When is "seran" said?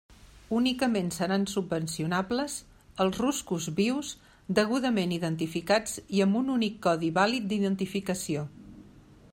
1.17-1.43